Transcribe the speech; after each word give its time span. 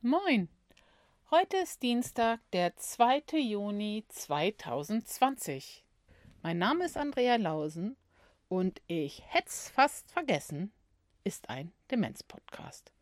Moin! 0.00 0.48
Heute 1.28 1.56
ist 1.56 1.82
Dienstag, 1.82 2.38
der 2.52 2.76
2. 2.76 3.36
Juni 3.40 4.04
2020. 4.06 5.84
Mein 6.40 6.58
Name 6.58 6.84
ist 6.84 6.96
Andrea 6.96 7.34
Lausen 7.34 7.96
und 8.48 8.80
ich 8.86 9.24
hätte 9.26 9.48
es 9.48 9.68
fast 9.70 10.08
vergessen, 10.12 10.70
ist 11.24 11.50
ein 11.50 11.72
Demenz-Podcast. 11.90 12.92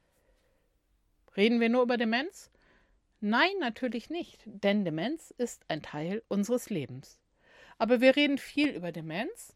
Reden 1.37 1.61
wir 1.61 1.69
nur 1.69 1.82
über 1.82 1.98
Demenz? 1.98 2.51
Nein, 3.21 3.53
natürlich 3.60 4.08
nicht, 4.08 4.42
denn 4.47 4.87
Demenz 4.87 5.35
ist 5.37 5.67
ein 5.69 5.83
Teil 5.83 6.22
unseres 6.28 6.71
Lebens. 6.71 7.21
Aber 7.76 8.01
wir 8.01 8.17
reden 8.17 8.38
viel 8.38 8.71
über 8.71 8.90
Demenz 8.90 9.53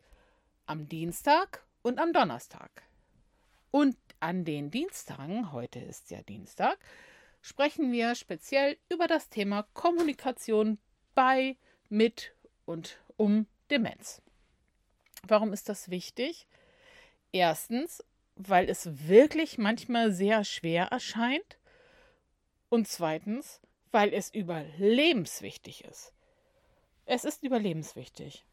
am 0.66 0.91
Dienstag 0.91 1.64
und 1.80 2.00
am 2.00 2.12
Donnerstag. 2.12 2.82
Und 3.70 3.96
an 4.20 4.45
den 4.45 4.70
Dienstagen, 4.70 5.52
heute 5.52 5.79
ist 5.79 6.11
ja 6.11 6.20
Dienstag, 6.20 6.79
sprechen 7.41 7.93
wir 7.93 8.14
speziell 8.14 8.77
über 8.88 9.07
das 9.07 9.29
Thema 9.29 9.67
Kommunikation 9.75 10.79
bei, 11.14 11.57
mit 11.89 12.35
und 12.64 12.99
um 13.16 13.46
Demenz. 13.71 14.22
Warum 15.22 15.53
ist 15.53 15.68
das 15.68 15.90
wichtig? 15.90 16.46
Erstens, 17.32 18.04
weil 18.36 18.68
es 18.68 19.08
wirklich 19.08 19.58
manchmal 19.58 20.13
sehr 20.13 20.44
schwer 20.44 20.86
erscheint. 20.86 21.58
Und 22.68 22.89
zweitens, 22.89 23.61
weil 23.91 24.14
es 24.14 24.32
überlebenswichtig 24.32 25.85
ist. 25.85 26.13
Es 27.04 27.25
ist 27.25 27.43
überlebenswichtig. 27.43 28.44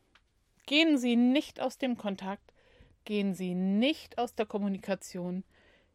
Gehen 0.65 0.97
Sie 0.97 1.15
nicht 1.15 1.61
aus 1.61 1.77
dem 1.77 1.97
Kontakt, 1.97 2.53
gehen 3.05 3.33
Sie 3.33 3.53
nicht 3.53 4.17
aus 4.17 4.35
der 4.35 4.45
Kommunikation. 4.45 5.43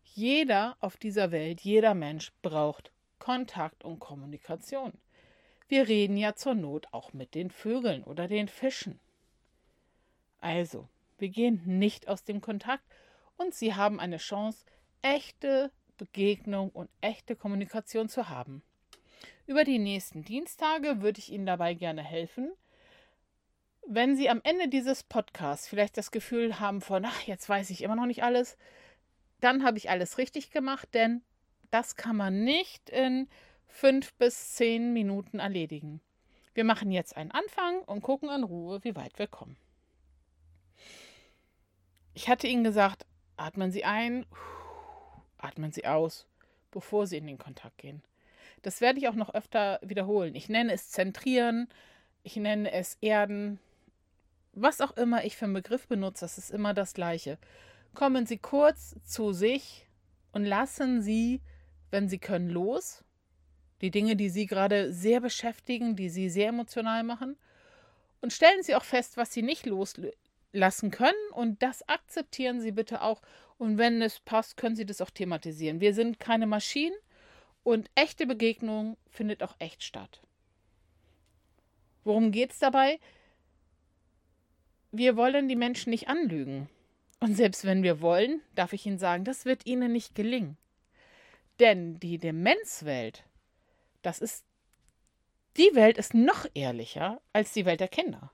Jeder 0.05 0.77
auf 0.81 0.97
dieser 0.97 1.31
Welt, 1.31 1.61
jeder 1.63 1.95
Mensch 1.95 2.33
braucht 2.43 2.93
Kontakt 3.19 3.85
und 3.85 3.99
Kommunikation. 3.99 4.93
Wir 5.69 5.89
reden 5.89 6.17
ja 6.17 6.35
zur 6.35 6.55
Not 6.55 6.87
auch 6.93 7.13
mit 7.13 7.35
den 7.35 7.51
Vögeln 7.51 8.05
oder 8.05 8.29
den 8.29 8.49
Fischen. 8.49 9.01
Also, 10.41 10.89
wir 11.19 11.29
gehen 11.29 11.63
nicht 11.65 12.09
aus 12.09 12.25
dem 12.25 12.41
Kontakt 12.41 12.85
und 13.37 13.55
Sie 13.55 13.75
haben 13.75 14.01
eine 14.01 14.19
Chance, 14.19 14.67
echte 15.03 15.71
Begegnung 15.97 16.71
und 16.71 16.91
echte 17.01 17.37
Kommunikation 17.37 18.09
zu 18.09 18.29
haben. 18.29 18.63
Über 19.47 19.65
die 19.65 19.79
nächsten 19.79 20.25
Dienstage 20.25 21.01
würde 21.01 21.21
ich 21.21 21.33
Ihnen 21.33 21.47
dabei 21.47 21.75
gerne 21.75 22.03
helfen, 22.03 22.53
wenn 23.87 24.17
Sie 24.17 24.29
am 24.29 24.41
Ende 24.45 24.69
dieses 24.69 25.03
Podcasts 25.03 25.69
vielleicht 25.69 25.97
das 25.97 26.11
Gefühl 26.11 26.61
haben 26.61 26.81
von, 26.81 27.05
ach, 27.05 27.23
jetzt 27.23 27.49
weiß 27.49 27.71
ich 27.71 27.83
immer 27.83 27.97
noch 27.97 28.07
nicht 28.07 28.23
alles, 28.23 28.57
dann 29.43 29.65
habe 29.65 29.79
ich 29.79 29.91
alles 29.91 30.19
richtig 30.19 30.51
gemacht, 30.51 30.89
denn 30.95 31.23
das 31.71 31.97
kann 31.97 32.17
man 32.17 32.45
nicht 32.45 32.91
in 32.91 33.29
fünf 33.67 34.13
bis 34.15 34.55
zehn 34.55 34.93
Minuten 34.93 35.39
erledigen. 35.39 36.01
Wir 36.55 36.65
machen 36.65 36.93
jetzt 36.93 37.17
einen 37.17 37.31
Anfang 37.31 37.81
und 37.81 38.03
gucken 38.03 38.29
in 38.29 38.45
Ruhe, 38.45 38.85
wie 38.85 38.95
weit 38.95 39.19
wir 39.19 39.27
kommen. 39.27 39.57
Ich 42.15 42.29
hatte 42.29 42.47
Ihnen 42.47 42.63
gesagt, 42.63 43.07
atmen 43.37 43.73
Sie 43.73 43.85
ein, 43.85 44.27
atmen 45.39 45.73
Sie 45.73 45.87
aus, 45.87 46.27
bevor 46.71 47.07
Sie 47.07 47.17
in 47.17 47.27
den 47.27 47.39
Kontakt 47.39 47.79
gehen. 47.79 48.03
Das 48.61 48.81
werde 48.81 48.99
ich 48.99 49.09
auch 49.09 49.15
noch 49.15 49.35
öfter 49.35 49.81
wiederholen. 49.83 50.35
Ich 50.35 50.49
nenne 50.49 50.73
es 50.73 50.91
Zentrieren, 50.91 51.69
ich 52.23 52.37
nenne 52.37 52.71
es 52.71 52.99
Erden, 53.01 53.59
was 54.53 54.83
auch 54.83 54.97
immer 54.97 55.25
ich 55.25 55.37
für 55.37 55.47
einen 55.47 55.55
Begriff 55.55 55.89
benutze, 55.89 56.25
das 56.27 56.37
ist 56.37 56.51
immer 56.51 56.75
das 56.75 56.93
Gleiche. 56.93 57.39
Kommen 57.95 58.27
Sie 58.27 58.39
kurz 58.39 58.97
zu 59.05 59.33
sich 59.33 59.87
und 60.33 60.45
lassen 60.45 61.03
Sie, 61.03 61.43
wenn 61.91 62.09
Sie 62.09 62.19
können, 62.19 62.49
los. 62.49 63.05
Die 63.81 63.91
Dinge, 63.91 64.17
die 64.17 64.29
Sie 64.29 64.47
gerade 64.47 64.93
sehr 64.93 65.21
beschäftigen, 65.21 65.97
die 65.97 66.09
Sie 66.09 66.31
sehr 66.31 66.49
emotional 66.49 67.05
machen. 67.05 67.37
Und 68.21 68.33
stellen 68.33 68.63
Sie 68.63 68.75
auch 68.75 68.85
fest, 68.85 69.17
was 69.17 69.33
Sie 69.33 69.43
nicht 69.43 69.67
loslassen 69.67 70.91
können. 70.91 71.31
Und 71.33 71.63
das 71.63 71.87
akzeptieren 71.89 72.61
Sie 72.61 72.73
bitte 72.73 73.03
auch. 73.03 73.21
Und 73.59 73.79
wenn 73.79 74.01
es 74.01 74.21
passt, 74.21 74.57
können 74.57 74.77
Sie 74.77 74.87
das 74.87 75.01
auch 75.01 75.11
thematisieren. 75.11 75.81
Wir 75.81 75.95
sind 75.95 76.21
keine 76.21 76.47
Maschinen 76.47 76.97
und 77.63 77.91
echte 77.95 78.27
Begegnung 78.27 78.97
findet 79.11 79.43
auch 79.43 79.57
echt 79.59 79.83
statt. 79.83 80.23
Worum 82.05 82.33
geht 82.33 82.53
es 82.53 82.59
dabei? 82.59 82.99
wir 84.93 85.17
wollen 85.17 85.49
die 85.49 85.57
Menschen 85.57 85.91
nicht 85.91 86.09
anlügen. 86.09 86.69
Und 87.23 87.37
selbst 87.37 87.65
wenn 87.65 87.85
wir 87.85 88.01
wollen, 88.01 88.43
darf 88.57 88.73
ich 88.73 88.85
Ihnen 88.85 88.99
sagen, 88.99 89.23
das 89.23 89.45
wird 89.45 89.65
Ihnen 89.65 89.93
nicht 89.93 90.17
gelingen. 90.17 90.57
Denn 91.61 92.01
die 92.01 92.19
Demenzwelt, 92.19 93.23
das 94.03 94.19
ist, 94.19 94.45
die 95.57 95.71
Welt 95.75 95.99
ist 95.99 96.15
noch 96.15 96.47
ehrlicher 96.55 97.21
als 97.33 97.53
die 97.53 97.65
Welt 97.65 97.79
der 97.79 97.87
Kinder. 97.87 98.33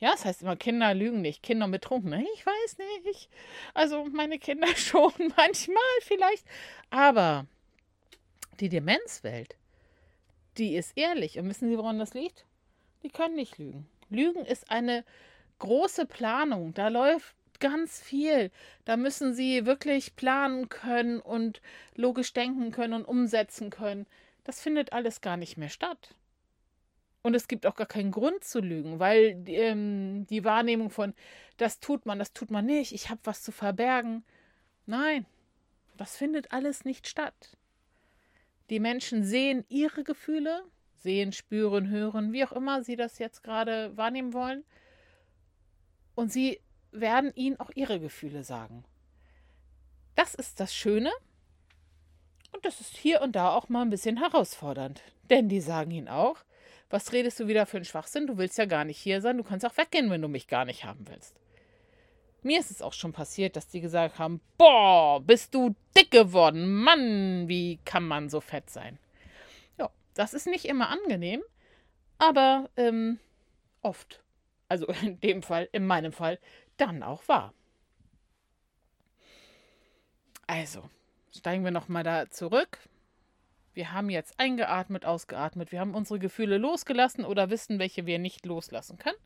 Ja, 0.00 0.10
das 0.10 0.24
heißt 0.24 0.42
immer, 0.42 0.56
Kinder 0.56 0.92
lügen 0.92 1.22
nicht, 1.22 1.44
Kinder 1.44 1.68
betrunken. 1.68 2.26
Ich 2.34 2.44
weiß 2.44 2.78
nicht. 3.04 3.30
Also 3.74 4.04
meine 4.06 4.40
Kinder 4.40 4.66
schon 4.76 5.12
manchmal 5.36 5.76
vielleicht. 6.00 6.44
Aber 6.90 7.46
die 8.58 8.68
Demenzwelt, 8.68 9.54
die 10.58 10.74
ist 10.74 10.96
ehrlich. 10.96 11.38
Und 11.38 11.48
wissen 11.48 11.68
Sie, 11.68 11.78
woran 11.78 12.00
das 12.00 12.12
liegt? 12.12 12.44
Die 13.04 13.08
können 13.08 13.36
nicht 13.36 13.56
lügen. 13.58 13.86
Lügen 14.08 14.44
ist 14.44 14.68
eine 14.68 15.04
große 15.60 16.06
Planung. 16.06 16.74
Da 16.74 16.88
läuft 16.88 17.35
ganz 17.60 18.00
viel. 18.00 18.50
Da 18.84 18.96
müssen 18.96 19.34
sie 19.34 19.66
wirklich 19.66 20.16
planen 20.16 20.68
können 20.68 21.20
und 21.20 21.60
logisch 21.94 22.32
denken 22.32 22.70
können 22.70 22.94
und 22.94 23.04
umsetzen 23.04 23.70
können. 23.70 24.06
Das 24.44 24.60
findet 24.60 24.92
alles 24.92 25.20
gar 25.20 25.36
nicht 25.36 25.56
mehr 25.56 25.68
statt. 25.68 26.14
Und 27.22 27.34
es 27.34 27.48
gibt 27.48 27.66
auch 27.66 27.74
gar 27.74 27.88
keinen 27.88 28.12
Grund 28.12 28.44
zu 28.44 28.60
lügen, 28.60 29.00
weil 29.00 29.42
ähm, 29.46 30.26
die 30.28 30.44
Wahrnehmung 30.44 30.90
von, 30.90 31.12
das 31.56 31.80
tut 31.80 32.06
man, 32.06 32.20
das 32.20 32.32
tut 32.32 32.52
man 32.52 32.64
nicht, 32.64 32.92
ich 32.92 33.10
habe 33.10 33.20
was 33.24 33.42
zu 33.42 33.50
verbergen. 33.50 34.22
Nein, 34.86 35.26
das 35.96 36.16
findet 36.16 36.52
alles 36.52 36.84
nicht 36.84 37.08
statt. 37.08 37.56
Die 38.70 38.78
Menschen 38.78 39.24
sehen 39.24 39.64
ihre 39.68 40.04
Gefühle, 40.04 40.62
sehen, 40.94 41.32
spüren, 41.32 41.88
hören, 41.88 42.32
wie 42.32 42.44
auch 42.44 42.52
immer 42.52 42.84
sie 42.84 42.94
das 42.94 43.18
jetzt 43.18 43.42
gerade 43.42 43.96
wahrnehmen 43.96 44.32
wollen 44.32 44.64
und 46.14 46.32
sie 46.32 46.60
werden 47.00 47.32
ihnen 47.34 47.58
auch 47.60 47.70
ihre 47.74 48.00
Gefühle 48.00 48.44
sagen. 48.44 48.84
Das 50.14 50.34
ist 50.34 50.60
das 50.60 50.74
Schöne 50.74 51.10
und 52.52 52.64
das 52.64 52.80
ist 52.80 52.96
hier 52.96 53.20
und 53.20 53.36
da 53.36 53.50
auch 53.50 53.68
mal 53.68 53.82
ein 53.82 53.90
bisschen 53.90 54.18
herausfordernd, 54.18 55.02
denn 55.30 55.48
die 55.48 55.60
sagen 55.60 55.90
ihnen 55.90 56.08
auch, 56.08 56.38
was 56.88 57.12
redest 57.12 57.40
du 57.40 57.48
wieder 57.48 57.66
für 57.66 57.78
einen 57.78 57.84
Schwachsinn? 57.84 58.26
Du 58.26 58.38
willst 58.38 58.58
ja 58.58 58.64
gar 58.64 58.84
nicht 58.84 58.98
hier 58.98 59.20
sein, 59.20 59.36
du 59.36 59.44
kannst 59.44 59.66
auch 59.66 59.76
weggehen, 59.76 60.10
wenn 60.10 60.22
du 60.22 60.28
mich 60.28 60.46
gar 60.46 60.64
nicht 60.64 60.84
haben 60.84 61.06
willst. 61.08 61.36
Mir 62.42 62.60
ist 62.60 62.70
es 62.70 62.80
auch 62.80 62.92
schon 62.92 63.12
passiert, 63.12 63.56
dass 63.56 63.66
die 63.66 63.80
gesagt 63.80 64.18
haben, 64.18 64.40
boah, 64.56 65.20
bist 65.20 65.54
du 65.54 65.74
dick 65.96 66.12
geworden, 66.12 66.74
Mann, 66.74 67.48
wie 67.48 67.78
kann 67.84 68.06
man 68.06 68.28
so 68.28 68.40
fett 68.40 68.70
sein? 68.70 68.98
Ja, 69.78 69.90
das 70.14 70.32
ist 70.32 70.46
nicht 70.46 70.64
immer 70.64 70.88
angenehm, 70.88 71.42
aber 72.18 72.70
ähm, 72.76 73.18
oft 73.82 74.22
also 74.68 74.86
in 75.02 75.20
dem 75.20 75.42
Fall, 75.42 75.68
in 75.72 75.86
meinem 75.86 76.12
Fall, 76.12 76.38
dann 76.76 77.02
auch 77.02 77.26
war. 77.28 77.52
Also, 80.46 80.88
steigen 81.36 81.64
wir 81.64 81.70
nochmal 81.70 82.04
da 82.04 82.30
zurück. 82.30 82.78
Wir 83.74 83.92
haben 83.92 84.08
jetzt 84.08 84.38
eingeatmet, 84.38 85.04
ausgeatmet. 85.04 85.72
Wir 85.72 85.80
haben 85.80 85.94
unsere 85.94 86.18
Gefühle 86.18 86.56
losgelassen 86.56 87.24
oder 87.24 87.50
wissen, 87.50 87.78
welche 87.78 88.06
wir 88.06 88.18
nicht 88.18 88.46
loslassen 88.46 88.96
können. 88.96 89.18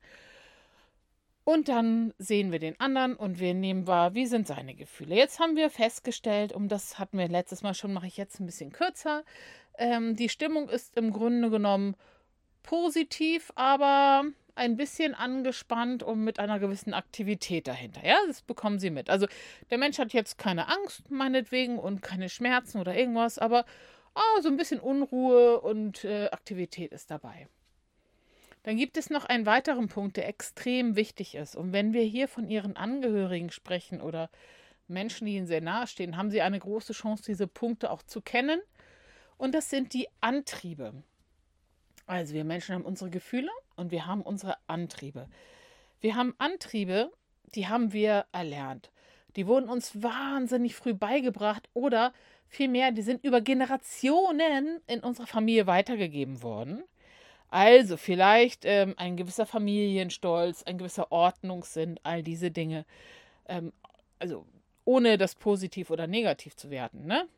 Und 1.45 1.69
dann 1.69 2.13
sehen 2.19 2.53
wir 2.53 2.59
den 2.59 2.79
anderen 2.81 3.17
und 3.17 3.41
wir 3.41 3.55
nehmen 3.55 3.87
wahr, 3.87 4.15
wie 4.15 4.27
sind 4.27 4.47
seine 4.47 4.75
Gefühle. 4.75 5.15
Jetzt 5.15 5.41
haben 5.41 5.57
wir 5.57 5.71
festgestellt, 5.71 6.53
um 6.53 6.69
das 6.69 6.99
hatten 6.99 7.19
wir 7.19 7.29
letztes 7.29 7.63
Mal 7.63 7.75
schon, 7.75 7.93
mache 7.93 8.07
ich 8.07 8.17
jetzt 8.17 8.41
ein 8.41 8.47
bisschen 8.47 8.73
kürzer. 8.73 9.25
Ähm, 9.79 10.17
die 10.17 10.29
Stimmung 10.29 10.69
ist 10.69 10.97
im 10.97 11.13
Grunde 11.13 11.51
genommen 11.51 11.97
positiv, 12.63 13.53
aber 13.55 14.25
ein 14.61 14.77
bisschen 14.77 15.15
angespannt 15.15 16.03
und 16.03 16.23
mit 16.23 16.39
einer 16.39 16.59
gewissen 16.59 16.93
Aktivität 16.93 17.67
dahinter. 17.67 18.07
Ja, 18.07 18.19
das 18.27 18.43
bekommen 18.43 18.79
sie 18.79 18.91
mit. 18.91 19.09
Also 19.09 19.27
der 19.71 19.79
Mensch 19.79 19.99
hat 19.99 20.13
jetzt 20.13 20.37
keine 20.37 20.69
Angst, 20.69 21.11
meinetwegen, 21.11 21.79
und 21.79 22.03
keine 22.03 22.29
Schmerzen 22.29 22.79
oder 22.79 22.95
irgendwas, 22.95 23.39
aber 23.39 23.65
oh, 24.15 24.43
so 24.43 24.49
ein 24.49 24.59
bisschen 24.59 24.79
Unruhe 24.79 25.63
und 25.63 26.05
äh, 26.05 26.29
Aktivität 26.31 26.93
ist 26.93 27.11
dabei. 27.11 27.49
Dann 28.63 28.77
gibt 28.77 28.99
es 28.99 29.09
noch 29.09 29.25
einen 29.25 29.47
weiteren 29.47 29.89
Punkt, 29.89 30.19
der 30.19 30.29
extrem 30.29 30.95
wichtig 30.95 31.35
ist. 31.35 31.57
Und 31.57 31.73
wenn 31.73 31.95
wir 31.95 32.03
hier 32.03 32.29
von 32.29 32.47
ihren 32.47 32.77
Angehörigen 32.77 33.51
sprechen 33.51 34.03
oder 34.03 34.29
Menschen, 34.89 35.25
die 35.27 35.37
ihnen 35.37 35.47
sehr 35.47 35.63
nahe 35.63 35.87
stehen, 35.87 36.19
haben 36.19 36.31
sie 36.31 36.43
eine 36.43 36.59
große 36.59 36.93
Chance, 36.93 37.23
diese 37.27 37.47
Punkte 37.47 37.91
auch 37.91 38.03
zu 38.03 38.21
kennen. 38.21 38.61
Und 39.39 39.55
das 39.55 39.71
sind 39.71 39.95
die 39.95 40.09
Antriebe. 40.21 41.03
Also 42.05 42.35
wir 42.35 42.45
Menschen 42.45 42.75
haben 42.75 42.85
unsere 42.85 43.09
Gefühle 43.09 43.51
und 43.81 43.91
wir 43.91 44.07
haben 44.07 44.23
unsere 44.23 44.57
Antriebe. 44.69 45.29
Wir 46.01 46.15
haben 46.15 46.35
Antriebe, 46.39 47.11
die 47.55 47.67
haben 47.67 47.93
wir 47.93 48.27
erlernt. 48.31 48.91
Die 49.37 49.47
wurden 49.47 49.69
uns 49.69 50.03
wahnsinnig 50.03 50.75
früh 50.75 50.95
beigebracht 50.95 51.69
oder 51.75 52.13
Vielmehr, 52.53 52.91
die 52.91 53.03
sind 53.03 53.25
über 53.25 53.41
Generationen 53.41 54.81
in 54.89 55.01
unserer 55.01 55.29
Familie 55.29 55.69
weitergegeben 55.69 56.43
worden. 56.43 56.83
Also 57.49 57.97
vielleicht 57.97 58.65
ähm, 58.65 58.95
ein 58.97 59.17
gewisser 59.17 59.47
Familienstolz, 59.47 60.65
ein 60.65 60.77
gewisser 60.77 61.13
Ordnungssinn, 61.13 62.01
all 62.03 62.25
diese 62.25 62.51
Dinge. 62.51 62.87
Ähm, 63.47 63.73
also 64.19 64.47
ohne 64.91 65.19
das 65.19 65.37
positiv 65.37 65.91
oder 65.91 66.09
negativ 66.09 66.57
zu 66.57 66.69
werten. 66.69 67.07
Ne? 67.07 67.29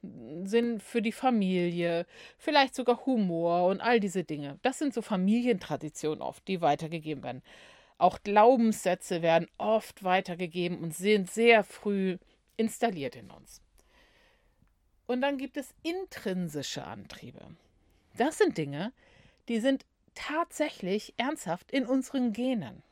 Sinn 0.44 0.81
für 0.81 1.02
die 1.02 1.12
Familie, 1.12 2.06
vielleicht 2.38 2.75
sogar 2.75 3.04
Humor 3.04 3.66
und 3.66 3.82
all 3.82 4.00
diese 4.00 4.25
Dinge. 4.25 4.58
Das 4.62 4.78
sind 4.78 4.94
so 4.94 5.02
Familientraditionen 5.02 6.22
oft, 6.22 6.49
die 6.49 6.62
weitergegeben 6.62 7.22
werden. 7.22 7.43
Auch 7.99 8.22
Glaubenssätze 8.22 9.20
werden 9.20 9.49
oft 9.58 10.02
weitergegeben 10.02 10.78
und 10.78 10.94
sind 10.94 11.31
sehr 11.31 11.62
früh 11.62 12.16
installiert 12.56 13.16
in 13.16 13.31
uns. 13.31 13.60
Und 15.06 15.20
dann 15.20 15.37
gibt 15.37 15.58
es 15.58 15.75
intrinsische 15.82 16.84
Antriebe. 16.84 17.43
Das 18.16 18.38
sind 18.38 18.56
Dinge, 18.56 18.94
die 19.48 19.60
sind 19.60 19.84
tatsächlich 20.14 21.12
ernsthaft 21.19 21.70
in 21.70 21.84
unseren 21.84 22.32
Genen. 22.32 22.82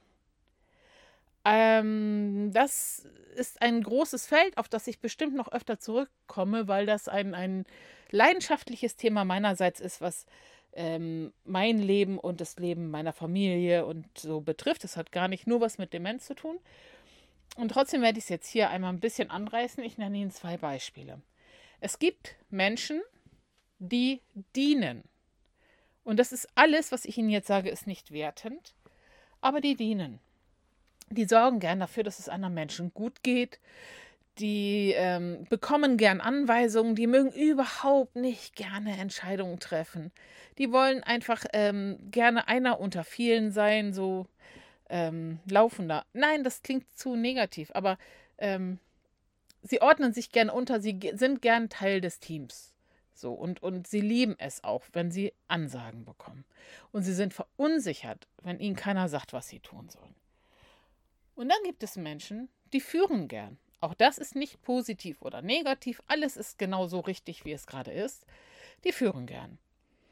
Ähm, 1.44 2.50
das 2.52 3.06
ist 3.37 3.62
ein 3.62 3.82
großes 3.82 4.26
Feld, 4.26 4.58
auf 4.58 4.69
das 4.69 4.87
ich 4.87 5.00
bestimmt 5.00 5.34
noch 5.34 5.50
öfter 5.50 5.78
zurückkomme, 5.78 6.69
weil 6.69 6.87
das 6.87 7.08
ein, 7.08 7.34
ein 7.34 7.64
leidenschaftliches 8.10 8.96
Thema 8.96 9.25
meinerseits 9.25 9.81
ist, 9.81 10.00
was 10.00 10.26
ähm, 10.72 11.32
mein 11.44 11.78
Leben 11.78 12.19
und 12.19 12.40
das 12.40 12.58
Leben 12.58 12.90
meiner 12.90 13.12
Familie 13.12 13.87
und 13.87 14.06
so 14.19 14.40
betrifft. 14.40 14.84
Das 14.84 14.96
hat 14.96 15.12
gar 15.12 15.28
nicht 15.28 15.46
nur 15.46 15.60
was 15.60 15.78
mit 15.78 15.92
Demenz 15.92 16.26
zu 16.26 16.34
tun. 16.34 16.58
Und 17.56 17.70
trotzdem 17.70 18.02
werde 18.02 18.19
ich 18.19 18.25
es 18.25 18.31
jetzt 18.31 18.48
hier 18.48 18.70
einmal 18.70 18.92
ein 18.92 19.00
bisschen 19.00 19.31
anreißen. 19.31 19.82
Ich 19.82 19.98
nenne 19.98 20.19
Ihnen 20.19 20.31
zwei 20.31 20.56
Beispiele. 20.56 21.20
Es 21.81 21.98
gibt 21.98 22.37
Menschen, 22.50 23.00
die 23.78 24.20
dienen. 24.54 25.02
Und 26.04 26.19
das 26.19 26.32
ist 26.32 26.48
alles, 26.54 26.92
was 26.92 27.04
ich 27.04 27.16
Ihnen 27.19 27.31
jetzt 27.31 27.48
sage, 27.48 27.70
ist 27.70 27.87
nicht 27.87 28.12
wertend, 28.12 28.75
aber 29.40 29.60
die 29.60 29.75
dienen 29.75 30.20
die 31.10 31.24
sorgen 31.24 31.60
gern 31.60 31.80
dafür, 31.80 32.04
dass 32.04 32.18
es 32.18 32.28
anderen 32.28 32.54
Menschen 32.54 32.94
gut 32.94 33.22
geht. 33.22 33.58
Die 34.38 34.94
ähm, 34.96 35.44
bekommen 35.50 35.96
gern 35.96 36.20
Anweisungen, 36.20 36.94
die 36.94 37.06
mögen 37.06 37.32
überhaupt 37.32 38.16
nicht 38.16 38.56
gerne 38.56 38.96
Entscheidungen 38.96 39.58
treffen. 39.58 40.12
Die 40.56 40.72
wollen 40.72 41.02
einfach 41.02 41.44
ähm, 41.52 41.98
gerne 42.10 42.48
einer 42.48 42.80
unter 42.80 43.04
vielen 43.04 43.50
sein, 43.50 43.92
so 43.92 44.26
ähm, 44.88 45.40
laufender. 45.50 46.06
Nein, 46.12 46.44
das 46.44 46.62
klingt 46.62 46.86
zu 46.96 47.16
negativ, 47.16 47.70
aber 47.74 47.98
ähm, 48.38 48.78
sie 49.62 49.82
ordnen 49.82 50.12
sich 50.12 50.32
gern 50.32 50.48
unter, 50.48 50.80
sie 50.80 50.98
sind 51.14 51.42
gern 51.42 51.68
Teil 51.68 52.00
des 52.00 52.20
Teams. 52.20 52.72
So, 53.14 53.34
und, 53.34 53.62
und 53.62 53.86
sie 53.86 54.00
lieben 54.00 54.36
es 54.38 54.64
auch, 54.64 54.84
wenn 54.94 55.10
sie 55.10 55.34
Ansagen 55.48 56.06
bekommen. 56.06 56.46
Und 56.92 57.02
sie 57.02 57.12
sind 57.12 57.34
verunsichert, 57.34 58.26
wenn 58.42 58.58
ihnen 58.58 58.76
keiner 58.76 59.08
sagt, 59.10 59.34
was 59.34 59.48
sie 59.48 59.60
tun 59.60 59.90
sollen. 59.90 60.14
Und 61.40 61.48
dann 61.48 61.62
gibt 61.64 61.82
es 61.82 61.96
Menschen, 61.96 62.50
die 62.75 62.82
führen 62.82 63.26
gern. 63.26 63.56
Auch 63.81 63.94
das 63.94 64.19
ist 64.19 64.37
nicht 64.37 64.60
positiv 64.60 65.22
oder 65.22 65.40
negativ, 65.40 66.02
alles 66.06 66.37
ist 66.37 66.58
genau 66.58 66.87
so 66.87 67.00
richtig, 67.00 67.46
wie 67.46 67.52
es 67.52 67.66
gerade 67.66 67.92
ist. 67.92 68.26
Die 68.84 68.92
führen 68.92 69.25
gern. 69.25 69.56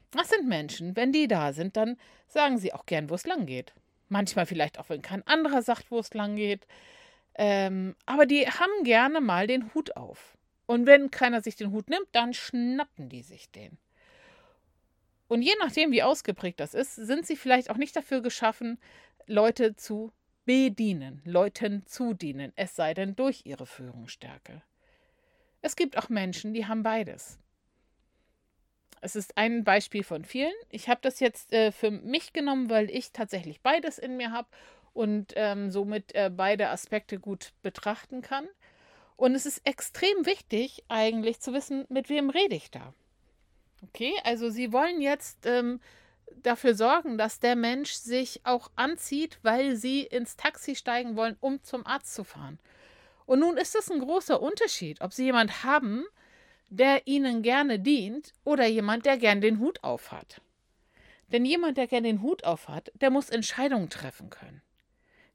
Das 0.09 0.29
sind 0.29 0.47
Menschen, 0.47 0.95
wenn 0.95 1.11
die 1.11 1.27
da 1.27 1.53
sind, 1.53 1.77
dann 1.77 1.97
sagen 2.27 2.57
sie 2.57 2.73
auch 2.73 2.87
gern, 2.87 3.11
wo 3.11 3.13
es 3.13 3.27
lang 3.27 3.45
geht. 3.45 3.75
Manchmal 4.07 4.47
vielleicht 4.47 4.79
auch, 4.79 4.89
wenn 4.89 5.03
kein 5.03 5.21
anderer 5.27 5.61
sagt, 5.61 5.91
wo 5.91 5.99
es 5.99 6.15
lang 6.15 6.35
geht. 6.35 6.65
Ähm, 7.35 7.95
aber 8.07 8.25
die 8.25 8.47
haben 8.47 8.83
gerne 8.83 9.21
mal 9.21 9.45
den 9.45 9.71
Hut 9.75 9.95
auf. 9.95 10.35
Und 10.65 10.87
wenn 10.87 11.11
keiner 11.11 11.41
sich 11.41 11.55
den 11.55 11.69
Hut 11.69 11.91
nimmt, 11.91 12.07
dann 12.11 12.33
schnappen 12.33 13.07
die 13.07 13.21
sich 13.21 13.51
den. 13.51 13.77
Und 15.27 15.43
je 15.43 15.53
nachdem, 15.59 15.91
wie 15.91 16.01
ausgeprägt 16.01 16.59
das 16.59 16.73
ist, 16.73 16.95
sind 16.95 17.27
sie 17.27 17.35
vielleicht 17.35 17.69
auch 17.69 17.77
nicht 17.77 17.95
dafür 17.95 18.21
geschaffen, 18.21 18.79
Leute 19.27 19.75
zu 19.75 20.11
bedienen, 20.49 21.21
Leuten 21.25 21.85
zudienen, 21.85 22.53
es 22.55 22.75
sei 22.75 22.95
denn 22.95 23.15
durch 23.15 23.41
ihre 23.43 23.67
Führungsstärke. 23.67 24.63
Es 25.61 25.75
gibt 25.75 25.95
auch 25.95 26.09
Menschen, 26.09 26.55
die 26.55 26.65
haben 26.65 26.81
beides. 26.81 27.37
Es 28.99 29.15
ist 29.15 29.37
ein 29.37 29.63
Beispiel 29.63 30.03
von 30.03 30.25
vielen. 30.25 30.55
Ich 30.71 30.89
habe 30.89 31.01
das 31.03 31.19
jetzt 31.19 31.53
äh, 31.53 31.71
für 31.71 31.91
mich 31.91 32.33
genommen, 32.33 32.71
weil 32.71 32.89
ich 32.89 33.11
tatsächlich 33.11 33.61
beides 33.61 33.99
in 33.99 34.17
mir 34.17 34.31
habe 34.31 34.47
und 34.93 35.33
ähm, 35.35 35.69
somit 35.69 36.15
äh, 36.15 36.31
beide 36.35 36.69
Aspekte 36.69 37.19
gut 37.19 37.53
betrachten 37.61 38.23
kann. 38.23 38.47
Und 39.17 39.35
es 39.35 39.45
ist 39.45 39.61
extrem 39.67 40.25
wichtig, 40.25 40.83
eigentlich 40.87 41.41
zu 41.41 41.53
wissen, 41.53 41.85
mit 41.89 42.09
wem 42.09 42.31
rede 42.31 42.55
ich 42.55 42.71
da. 42.71 42.95
Okay, 43.83 44.13
also 44.23 44.49
Sie 44.49 44.73
wollen 44.73 44.99
jetzt 44.99 45.45
ähm, 45.45 45.79
dafür 46.35 46.75
sorgen, 46.75 47.17
dass 47.17 47.39
der 47.39 47.55
Mensch 47.55 47.93
sich 47.93 48.41
auch 48.43 48.71
anzieht, 48.75 49.39
weil 49.41 49.75
sie 49.75 50.03
ins 50.03 50.35
Taxi 50.35 50.75
steigen 50.75 51.15
wollen, 51.15 51.37
um 51.39 51.61
zum 51.63 51.85
Arzt 51.85 52.13
zu 52.13 52.23
fahren. 52.23 52.59
Und 53.25 53.39
nun 53.39 53.57
ist 53.57 53.75
es 53.75 53.91
ein 53.91 53.99
großer 53.99 54.41
Unterschied, 54.41 55.01
ob 55.01 55.13
sie 55.13 55.25
jemand 55.25 55.63
haben, 55.63 56.05
der 56.69 57.07
ihnen 57.07 57.41
gerne 57.41 57.79
dient 57.79 58.33
oder 58.43 58.65
jemand, 58.65 59.05
der 59.05 59.17
gern 59.17 59.41
den 59.41 59.59
Hut 59.59 59.83
aufhat. 59.83 60.41
Denn 61.31 61.45
jemand, 61.45 61.77
der 61.77 61.87
gern 61.87 62.03
den 62.03 62.21
Hut 62.21 62.43
aufhat, 62.43 62.91
der 62.95 63.09
muss 63.11 63.29
Entscheidungen 63.29 63.89
treffen 63.89 64.29
können. 64.29 64.61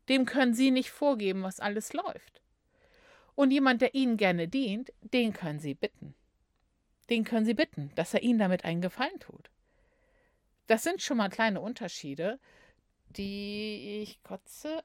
Dem 0.08 0.26
können 0.26 0.54
sie 0.54 0.70
nicht 0.70 0.90
vorgeben, 0.90 1.42
was 1.42 1.60
alles 1.60 1.92
läuft. 1.92 2.40
Und 3.36 3.50
jemand, 3.50 3.80
der 3.80 3.94
ihnen 3.94 4.16
gerne 4.16 4.48
dient, 4.48 4.92
den 5.00 5.32
können 5.32 5.60
sie 5.60 5.74
bitten. 5.74 6.14
Den 7.10 7.24
können 7.24 7.46
sie 7.46 7.54
bitten, 7.54 7.90
dass 7.94 8.14
er 8.14 8.22
ihnen 8.22 8.38
damit 8.38 8.64
einen 8.64 8.80
Gefallen 8.80 9.18
tut. 9.20 9.50
Das 10.66 10.82
sind 10.82 11.02
schon 11.02 11.18
mal 11.18 11.28
kleine 11.28 11.60
Unterschiede, 11.60 12.38
die 13.10 14.02
ich 14.02 14.22
kotze 14.22 14.78
ab 14.78 14.84